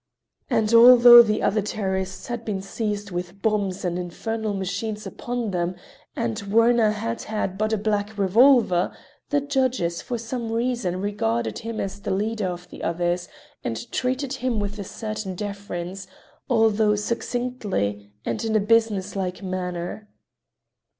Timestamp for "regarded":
11.01-11.59